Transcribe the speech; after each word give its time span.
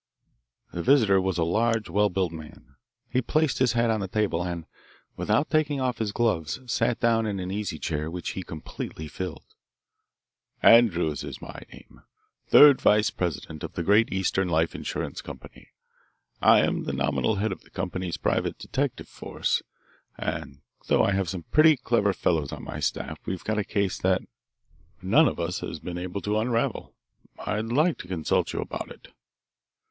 The 0.73 0.81
visitor 0.81 1.21
was 1.21 1.37
a 1.37 1.43
large, 1.43 1.87
well 1.87 2.09
built 2.09 2.31
man. 2.31 2.73
He 3.07 3.21
placed 3.21 3.59
his 3.59 3.73
hat 3.73 3.91
on 3.91 3.99
the 3.99 4.07
table 4.07 4.43
and, 4.43 4.65
without 5.15 5.51
taking 5.51 5.79
off 5.79 5.99
his 5.99 6.11
gloves, 6.11 6.59
sat 6.65 6.99
down 6.99 7.27
in 7.27 7.39
an 7.39 7.51
easy 7.51 7.77
chair 7.77 8.09
which 8.09 8.31
he 8.31 8.41
completely 8.41 9.07
filled. 9.07 9.45
"Andrews 10.63 11.23
is 11.23 11.39
my 11.39 11.61
name 11.71 12.01
third 12.47 12.81
vice 12.81 13.11
president 13.11 13.63
of 13.63 13.73
the 13.73 13.83
Great 13.83 14.11
Eastern 14.11 14.49
Life 14.49 14.73
Insurance 14.73 15.21
Company. 15.21 15.67
I 16.41 16.61
am 16.61 16.85
the 16.85 16.93
nominal 16.93 17.35
head 17.35 17.51
of 17.51 17.61
the 17.61 17.69
company's 17.69 18.17
private 18.17 18.57
detective 18.57 19.07
force, 19.07 19.61
and 20.17 20.61
though 20.87 21.03
I 21.03 21.11
have 21.11 21.29
some 21.29 21.43
pretty 21.51 21.77
clever 21.77 22.11
fellows 22.11 22.51
on 22.51 22.63
my 22.63 22.79
staff 22.79 23.19
we've 23.27 23.43
got 23.43 23.59
a 23.59 23.63
case 23.63 23.99
that, 23.99 24.21
so 24.21 24.25
far, 25.03 25.09
none 25.11 25.27
of 25.27 25.39
us 25.39 25.59
has 25.59 25.79
been 25.79 25.99
able 25.99 26.21
to 26.21 26.39
unravel. 26.39 26.95
I'd 27.37 27.65
like 27.67 27.99
to 27.99 28.07
consult 28.07 28.51
you 28.51 28.61
about 28.61 28.89
it." 28.89 29.09